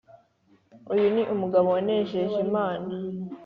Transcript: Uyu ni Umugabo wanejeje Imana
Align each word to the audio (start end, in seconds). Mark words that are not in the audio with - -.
Uyu 0.93 1.05
ni 1.13 1.21
Umugabo 1.33 1.67
wanejeje 1.75 2.35
Imana 2.47 2.87